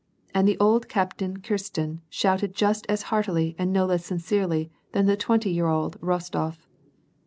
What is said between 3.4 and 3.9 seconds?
and no